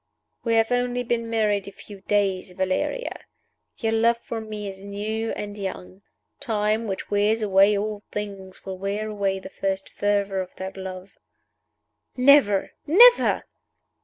[0.43, 3.25] "We have only been married a few days, Valeria.
[3.77, 6.01] Your love for me is new and young.
[6.39, 11.19] Time, which wears away all things, will wear away the first fervor of that love."
[12.17, 12.71] "Never!
[12.87, 13.43] never!"